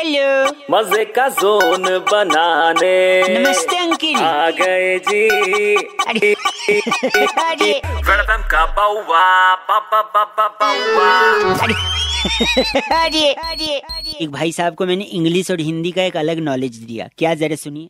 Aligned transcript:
Hello 0.00 0.50
मज़े 0.70 1.04
का 1.04 1.28
zone 1.28 1.82
बनाने। 1.82 2.92
नमस्ते 3.28 3.76
अंकिल। 3.76 4.16
आ 4.16 4.50
गए 4.50 4.98
जी। 4.98 5.28
अरे 5.76 6.32
अरे। 7.42 7.72
वेलकम 8.08 8.46
का 8.48 8.64
बाउवा 8.76 9.54
बाबा 9.70 10.00
बाबा 10.14 10.46
बाउवा। 10.62 11.10
अरे 13.04 13.32
अरे 13.32 13.78
अरे। 13.78 14.24
एक 14.24 14.30
भाई 14.30 14.52
साहब 14.52 14.74
को 14.74 14.86
मैंने 14.86 15.04
इंग्लिश 15.04 15.50
और 15.50 15.60
हिंदी 15.60 15.90
का 15.90 16.02
एक 16.02 16.16
अलग 16.16 16.38
नॉलेज 16.38 16.76
दिया। 16.76 17.08
क्या 17.18 17.34
जरा 17.34 17.56
सुनिए। 17.56 17.88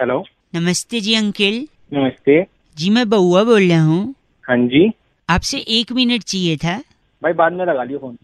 हेलो 0.00 0.24
नमस्ते 0.54 1.00
जी 1.00 1.14
अंकिल। 1.14 1.66
नमस्ते। 1.94 2.42
जी 2.76 2.90
मैं 2.90 3.08
बउआ 3.08 3.44
बोल 3.44 3.68
रहा 3.68 3.82
हूँ। 3.82 4.14
हाँ 4.44 4.58
जी। 4.66 4.90
आपसे 5.28 5.58
एक 5.58 5.92
मिनट 5.92 6.22
चाहिए 6.22 6.56
था। 6.56 6.78
भाई 7.22 7.32
बाद 7.32 7.52
में 7.52 7.66
लगा 7.66 7.82
लियो 7.84 7.98
फ़ोन। 7.98 8.18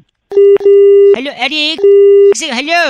अरे 1.42 1.56
एक 1.70 1.80
से 2.38 2.50
हेलो 2.52 2.80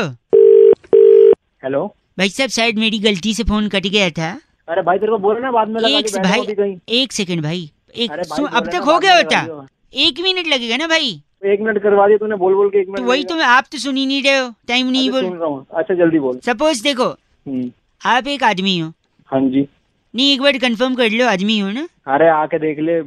हेलो 1.65 1.85
भाई 2.19 2.29
साहब 2.29 2.51
शायद 2.51 2.79
मेरी 2.79 2.99
गलती 2.99 3.33
से 3.35 3.45
फ़ोन 3.45 3.69
कट 3.69 3.87
गया 3.87 4.09
था। 4.11 4.29
अरे 4.69 4.83
भाई 4.83 4.99
तेरे 4.99 5.13
को 5.13 5.19
बोला 5.19 5.41
ना 5.41 5.51
बाद 5.51 5.69
में 5.69 5.81
लगा 5.81 5.99
एक 5.99 6.09
से 6.09 6.21
भाई 6.21 6.77
एक 6.99 7.13
सेकंड 7.13 7.43
भाई। 7.43 7.71
एक 7.97 8.11
अब 8.11 8.69
तक 8.73 8.83
हो 8.87 8.99
गया 8.99 9.17
होता 9.17 9.67
एक 10.07 10.21
मिनट 10.21 10.47
लगेगा 10.47 10.77
ना 10.77 10.87
भाई। 10.87 11.09
एक 11.45 11.61
मिनट 11.61 11.83
करवा 11.83 12.07
दिया 12.07 12.19
तूने 12.19 12.37
बोल 12.37 12.55
बोल 12.55 12.69
के 12.71 12.81
एक 12.81 12.89
मिनट 12.89 12.99
तो 12.99 13.05
वही। 13.05 13.25
तो 13.25 13.37
मैं 13.37 13.45
आप 13.47 13.65
तो 13.73 13.79
सुन 13.79 13.97
ही 13.97 14.07
नहीं 14.07 14.23
रहे 14.23 14.39
हो 14.39 14.53
टाइम 14.69 14.91
नहीं 14.91 15.11
अच्छा, 15.11 15.21
बोल 15.21 15.39
रहा 15.39 15.49
हूँ। 15.49 15.67
अच्छा 15.75 15.95
जल्दी 15.95 16.19
बोल। 16.19 16.39
सपोज़ 16.47 16.83
देखो 16.83 17.09
हम्म, 17.09 17.71
आप 18.01 18.27
एक 18.27 18.43
आदमी 18.45 18.79
हो। 18.79 18.93
हाँ 19.29 19.41
जी। 19.41 19.67
नहीं 20.15 20.33
एक 20.33 20.43
बार 20.43 20.59
कंफर्म 20.59 20.95
कर 20.95 21.11
लो 21.11 21.27
आदमी 21.29 21.59
हो 21.59 21.71
ना? 21.71 21.89
अरे 22.07 22.29
आके 22.31 22.59
देख 22.59 22.79
ले 22.81 22.99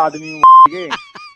आदमी 0.00 0.32
हूँ। 0.32 0.88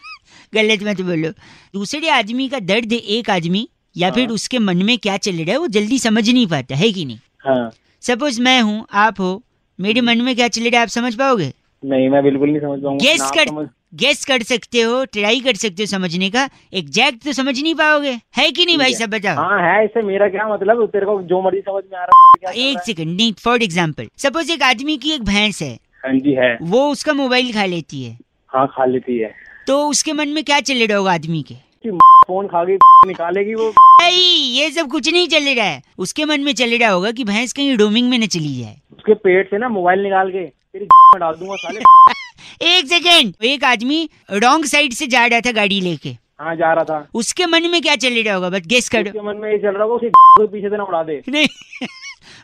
गलत 0.54 0.82
मत 0.84 1.00
बोलो। 1.02 1.30
दूसरे 1.74 2.08
आदमी 2.10 2.48
का 2.48 2.58
दर्द 2.62 2.92
एक 2.92 3.30
आदमी 3.30 3.68
या 3.96 4.10
फिर 4.10 4.24
हाँ। 4.24 4.34
उसके 4.34 4.58
मन 4.60 4.82
में 4.84 4.96
क्या 4.98 5.16
चल 5.18 5.36
रहा 5.36 5.52
है 5.52 5.58
वो 5.58 5.66
जल्दी 5.70 5.98
समझ 5.98 6.28
नहीं 6.28 6.46
पाता 6.46 6.76
है 6.76 6.90
कि 6.92 7.04
नहीं? 7.04 7.18
हाँ। 7.46 7.70
सपोज़ 8.02 8.40
मैं 8.42 8.60
हूँ 8.62 8.84
आप 8.92 9.20
हो 9.20 9.42
मेरे 9.78 10.00
मन 10.00 10.20
में 10.22 10.34
क्या 10.36 10.48
चल 10.48 10.62
रहा 10.62 10.76
है 10.76 10.82
आप 10.82 10.88
समझ 10.90 11.14
पाओगे? 11.14 11.52
नहीं 11.82 12.08
मैं 12.08 12.22
बिल्कुल 12.24 12.50
नहीं 12.50 12.60
समझ 12.60 12.80
पाऊँगा। 12.82 13.04
गेस 13.04 13.30
कर 13.34 13.48
समझ 13.48 13.66
गेस 13.94 14.24
कर 14.24 14.42
सकते 14.42 14.80
हो 14.80 15.04
ट्राई 15.06 15.40
कर 15.40 15.54
सकते 15.56 15.82
हो 15.82 15.86
समझने 15.86 16.28
का। 16.30 16.48
एग्जैक्ट 16.74 17.24
तो 17.24 17.32
समझ 17.32 17.58
नहीं 17.60 17.74
पाओगे। 17.74 18.12
है 18.36 18.50
कि 18.50 18.64
नहीं 18.66 18.78
भाई 18.78 18.94
सब 18.94 19.10
बताओ। 19.10 19.36
हाँ 19.36 19.60
है 19.62 19.84
इससे 19.84 20.02
मेरा 20.02 20.28
क्या 20.28 20.48
मतलब? 20.48 20.84
तेरे 20.86 21.06
को 21.06 21.20
जो 21.22 21.40
मर्ज़ी 21.42 21.60
समझ 21.60 21.82
में 21.92 21.98
आ 21.98 22.04
रहा 22.04 22.50
है 22.50 22.56
एक 22.60 22.80
सेकंड 22.80 23.16
नहीं 23.16 23.32
फॉर 23.44 23.62
एग्ज़ाम्पल 23.62 24.08
सपोज़ 24.18 24.52
एक 24.52 24.62
आदमी 24.62 24.96
की 24.96 25.12
एक 25.12 25.22
भैंस 25.24 25.62
है। 25.62 25.72
हाँ 26.04 26.12
जी 26.18 26.32
है। 26.34 26.56
वो 26.62 26.88
उसका 26.90 27.12
मोबाइल 27.12 27.52
खा 27.52 27.64
लेती 27.66 28.02
है। 28.04 28.18
हाँ 28.50 28.66
खा 28.66 28.84
लेती 28.84 29.18
है। 29.18 29.32
तो 29.66 29.86
उसके 29.88 30.12
मन 30.12 30.28
में 30.28 30.42
क्या 30.44 30.60
चल 30.60 30.86
रहा 30.86 30.98
होगा 30.98 31.12
आदमी 31.12 31.42
के? 31.42 31.54
फ़ोन 32.26 32.46
खा 32.46 32.64
गई 32.64 32.76
निकालेगी 33.06 33.54
वो। 33.54 33.68
नहीं 34.02 34.52
ये 34.56 34.70
सब 34.70 34.88
कुछ 34.90 35.08
नहीं 35.12 35.26
चल 35.28 35.48
रहा 35.54 35.64
है। 35.66 35.82
उसके 35.98 36.24
मन 36.24 36.40
में 36.40 36.52
चल 36.52 36.76
रहा 36.78 36.90
होगा 36.90 37.10
कि 37.10 37.24
भैंस 37.24 37.52
कहीं 37.52 37.76
रोमिंग 37.76 38.08
में 38.10 38.18
न 38.18 38.26
चली 38.26 38.54
जाए। 38.60 38.76
उसके 38.92 39.14
पेट 39.14 39.50
से 39.50 39.58
ना 39.58 39.68
मोबाइल 39.68 40.00
निकाल 40.00 40.30
के 40.30 40.44
तेरी 40.46 40.84
डाल 41.20 41.34
दूँगा 41.34 41.56
साले। 41.56 41.80
एक 42.78 42.86
सेकेंड 42.86 43.34
एक 43.44 43.64
आदमी 43.64 44.08
रॉन्ग 44.32 44.64
साइड 44.64 44.92
से 44.92 45.06
जा 45.06 45.26
रहा 45.26 45.40
था 45.40 45.52
गाड़ी 45.52 45.80
लेके। 45.80 46.16
हाँ 46.40 46.54
जा 46.56 46.72
रहा 46.72 46.84
था। 46.84 47.06
उसके 47.14 47.46
मन 47.46 47.66
में 47.70 47.80
क्या 47.82 47.96
चल 47.96 48.22
रहा 48.22 48.34
होगा? 48.34 48.50
बस 48.50 48.66
गेस 48.66 48.88
करो। 48.88 49.10
उसके 49.10 49.20
मन 49.20 49.36
में 49.36 49.50
ये 49.52 49.58
चल 49.58 49.74
रहा 49.74 49.82
होगा 49.84 49.94
उसे 49.94 50.10
पीछे 50.46 50.68
से 50.70 50.76
ना 50.76 50.84
उड़ा 50.84 51.02
दे। 51.02 51.22
नहीं। 51.28 51.46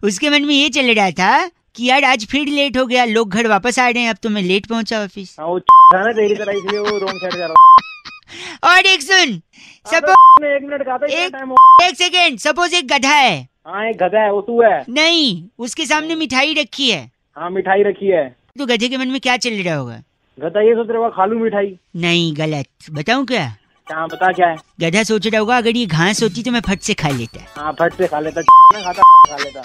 उसके 0.05 0.31
मन 0.31 0.43
में 0.43 0.55
ये 0.55 0.69
चल 0.69 0.95
रहा 0.95 1.11
था 1.11 1.51
कि 1.77 1.85
यार 1.85 2.05
आज 2.05 2.27
फिर 2.27 2.49
लेट 2.49 2.77
हो 2.77 2.85
गया 2.87 3.05
लोग 3.05 3.31
घर 3.31 3.47
वापस 3.47 3.79
आ 3.79 3.89
रहे 3.89 4.03
हैं 4.03 4.11
अब 4.11 4.17
तो 4.23 4.29
मैं 4.29 4.43
लेट 4.43 4.67
पहुँचा 4.67 5.03
ऑफ़िस 5.05 5.37
हाँ 5.41 5.47
वो 5.47 5.59
ना 5.95 6.12
तेरी 6.12 6.35
तरह 6.35 6.53
इसलिए 6.53 6.79
वो 6.81 6.99
रोंग 6.99 7.19
साइड 7.19 7.37
जा 7.37 7.47
रहा 7.47 8.75
और 8.75 8.87
एक 8.87 9.03
सुन 9.03 9.41
सपोज़ 9.87 10.45
एक 10.47 10.62
मिनट 10.62 11.03
एक- 11.05 11.85
एक 11.85 11.97
सेकेंड 11.97 12.39
सपोज़ 12.39 12.75
एक 12.75 12.87
गधा 12.89 13.15
है। 13.15 13.39
हाँ 13.67 13.85
एक 13.89 13.97
गधा 13.97 14.21
है 14.21 14.33
वो 14.33 14.41
तू 14.41 14.61
है। 14.62 14.85
नहीं 14.89 15.43
उसके 15.59 15.87
सामने 15.87 16.15
मिठाई 16.15 16.55
रखी 16.55 16.91
है। 16.91 17.11
हाँ 17.37 17.51
मिठाई 17.51 17.83
रखी 17.83 18.07
है। 18.07 18.29
तो 18.59 18.67
गधे 18.67 18.89
के 18.89 18.97
मन 18.97 19.09
में 19.09 19.21
क्या 19.21 19.37
चल 19.37 19.62
रहा 19.62 19.75
होगा? 19.75 20.03
गधा 20.39 20.61
ये 20.61 20.75
सोच 20.75 20.89
रहा 20.89 20.99
होगा 20.99 21.09
खा 21.09 21.25
लूँ 21.25 21.41
मिठाई। 21.41 21.77
नहीं 21.97 22.33
गलत। 22.37 22.67
बताऊँ 22.91 23.27
क्या? 23.27 23.44
हाँ 23.87 24.06
बता 24.09 24.33
क्या 24.33 24.49
है? 24.49 24.56
गधा 24.81 25.03
सोच 25.03 25.27
रहा 25.27 25.41
होगा 25.41 25.56
अगर 25.56 25.77
ये 25.77 25.87
घास 25.87 26.23
होती 26.23 26.43
तो 26.43 26.50
मैं 26.50 26.61
फट 26.61 26.81
से 26.81 26.94
खा 26.94 27.09
लेता। 27.09 27.44
हाँ 27.61 27.73
फट 27.73 27.94
से 27.94 28.06
खा 28.06 28.21
लेता 28.21 28.43
खाता 28.83 29.03
खा 29.03 29.37
लेता। 29.37 29.62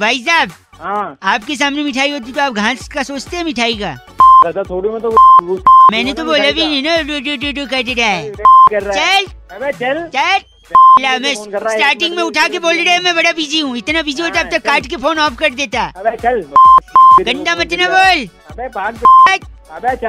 भाई 0.00 0.18
साहब 0.24 0.50
हाँ। 0.80 1.16
आपके 1.22 1.56
सामने 1.56 1.82
मिठाई 1.84 2.10
होती 2.10 2.32
तो 2.32 2.40
आप 2.40 2.52
घास 2.52 2.88
का 2.88 3.02
सोचते 3.02 3.36
हैं 3.36 3.44
मिठाई 3.44 3.74
का? 3.74 3.96
थोड़ी 4.70 4.88
में 4.88 5.00
तो 5.00 5.10
मैंने 5.92 6.12
तो 6.12 6.24
बोला 6.24 6.50
भी 6.50 6.66
नहीं 6.66 6.82
ना 6.82 6.96
डू 7.02 7.18
डू 7.20 7.36
डू 7.36 7.52
डू 7.52 7.66
कर 7.66 7.84
रहा 7.94 8.06
है। 8.06 8.32
चल। 8.32 9.30
चल। 9.72 10.08
चल। 10.14 11.18
मैं 11.22 11.34
स्टार्टिंग 11.34 12.16
में 12.16 12.22
उठा 12.22 12.46
के 12.48 12.58
बोल 12.58 12.76
रहा 12.76 12.94
है 12.94 13.02
मैं 13.02 13.14
बड़ा 13.14 13.32
बिज़ी 13.32 13.60
हूँ। 13.60 13.76
इतना 13.76 14.02
बिज़ी 14.02 14.22
होता 14.22 14.40
अब 14.40 14.50
तक 14.50 14.64
काट 14.64 14.86
के 14.86 14.96
फ़ोन 14.96 15.18
ऑफ़ 15.18 15.34
कर 15.34 15.50
देता। 15.60 15.84
अबे 15.96 16.16
चल। 16.16 16.42
गंदा 17.24 17.54
मत 17.56 17.72
ना 17.80 17.88
बोल। 17.88 18.26
अबे 18.50 18.68
भाग। 18.68 19.00
हट, 19.28 19.40
अबे 19.70 19.96
चल। 19.96 20.08